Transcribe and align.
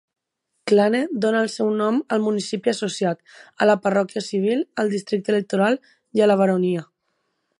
Clane 0.69 1.01
dóna 1.25 1.41
el 1.47 1.51
seu 1.55 1.67
nom 1.81 1.99
al 2.17 2.23
municipi 2.27 2.71
associat, 2.73 3.21
a 3.65 3.69
la 3.71 3.77
parròquia 3.85 4.25
civil, 4.31 4.65
al 4.85 4.91
districte 4.97 5.35
electoral 5.37 5.79
i 6.21 6.25
a 6.29 6.33
la 6.33 6.41
baronia. 6.43 6.87